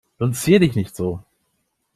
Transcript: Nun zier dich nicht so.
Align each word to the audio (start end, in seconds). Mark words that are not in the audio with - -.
Nun 0.19 0.33
zier 0.33 0.59
dich 0.59 0.73
nicht 0.73 0.95
so. 0.95 1.21